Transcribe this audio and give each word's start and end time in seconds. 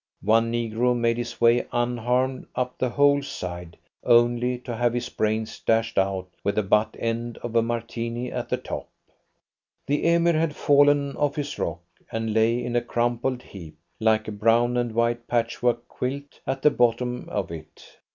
One 0.23 0.51
negro 0.51 0.97
made 0.97 1.17
his 1.19 1.39
way 1.39 1.67
unharmed 1.71 2.47
up 2.55 2.79
the 2.79 2.89
whole 2.89 3.21
side, 3.21 3.77
only 4.03 4.57
to 4.57 4.75
have 4.75 4.93
his 4.93 5.09
brains 5.09 5.59
dashed 5.59 5.95
out 5.95 6.27
with 6.43 6.55
the 6.55 6.63
butt 6.63 6.95
end 6.97 7.37
of 7.43 7.55
a 7.55 7.61
Martini 7.61 8.31
at 8.31 8.49
the 8.49 8.57
top. 8.57 8.87
The 9.85 10.03
Emir 10.07 10.33
had 10.33 10.55
fallen 10.55 11.15
off 11.17 11.35
his 11.35 11.59
rock 11.59 11.83
and 12.11 12.33
lay 12.33 12.63
in 12.65 12.75
a 12.75 12.81
crumpled 12.81 13.43
heap, 13.43 13.75
like 13.99 14.27
a 14.27 14.31
brown 14.31 14.75
and 14.75 14.91
white 14.95 15.27
patchwork 15.27 15.87
quilt, 15.87 16.39
at 16.47 16.63
the 16.63 16.71
bottom 16.71 17.29
of 17.29 17.51
it. 17.51 17.97